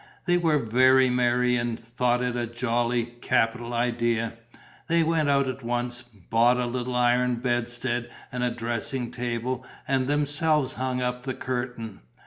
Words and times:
They 0.25 0.39
were 0.39 0.57
very 0.57 1.11
merry 1.11 1.55
and 1.57 1.79
thought 1.79 2.23
it 2.23 2.35
a 2.35 2.47
jolly, 2.47 3.01
a 3.03 3.05
capital 3.05 3.71
idea. 3.75 4.33
They 4.87 5.03
went 5.03 5.29
out 5.29 5.47
at 5.47 5.61
once, 5.61 6.01
bought 6.01 6.57
a 6.57 6.65
little 6.65 6.95
iron 6.95 7.35
bedstead 7.35 8.09
and 8.31 8.43
a 8.43 8.49
dressing 8.49 9.11
table 9.11 9.63
and 9.87 10.07
themselves 10.07 10.73
hung 10.73 11.03
up 11.03 11.21
the 11.21 11.35
curtain. 11.35 12.01